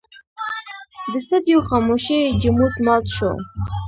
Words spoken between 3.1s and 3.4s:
شو.